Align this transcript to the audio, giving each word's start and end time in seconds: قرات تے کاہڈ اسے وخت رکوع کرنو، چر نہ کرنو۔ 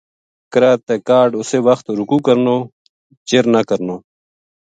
قرات 0.51 0.79
تے 0.87 0.95
کاہڈ 1.07 1.31
اسے 1.39 1.57
وخت 1.67 1.85
رکوع 1.99 2.21
کرنو، 2.25 2.57
چر 3.27 3.43
نہ 3.53 3.61
کرنو۔ 3.69 3.95